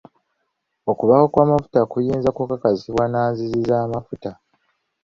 Okubaawo 0.91 1.25
kw'amafuta 1.33 1.79
kuyinza 1.91 2.29
kukakasibwa 2.37 3.03
na 3.11 3.21
nzizi 3.31 3.59
z'amafuta. 3.69 4.31